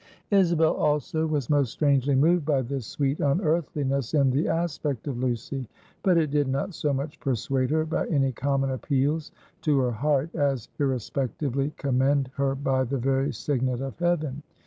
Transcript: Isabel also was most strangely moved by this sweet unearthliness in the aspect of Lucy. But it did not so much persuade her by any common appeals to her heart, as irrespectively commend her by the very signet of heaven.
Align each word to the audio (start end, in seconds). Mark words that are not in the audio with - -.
Isabel 0.31 0.73
also 0.73 1.27
was 1.27 1.47
most 1.47 1.71
strangely 1.73 2.15
moved 2.15 2.43
by 2.43 2.63
this 2.63 2.87
sweet 2.87 3.19
unearthliness 3.19 4.15
in 4.15 4.31
the 4.31 4.47
aspect 4.47 5.05
of 5.07 5.19
Lucy. 5.19 5.67
But 6.01 6.17
it 6.17 6.31
did 6.31 6.47
not 6.47 6.73
so 6.73 6.91
much 6.91 7.19
persuade 7.19 7.69
her 7.69 7.85
by 7.85 8.07
any 8.07 8.31
common 8.31 8.71
appeals 8.71 9.31
to 9.61 9.77
her 9.77 9.91
heart, 9.91 10.33
as 10.33 10.69
irrespectively 10.79 11.71
commend 11.77 12.31
her 12.35 12.55
by 12.55 12.83
the 12.83 12.97
very 12.97 13.31
signet 13.31 13.79
of 13.81 13.99
heaven. 13.99 14.41